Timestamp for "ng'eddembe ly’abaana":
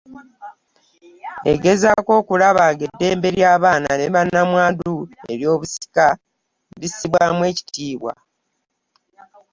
2.73-3.89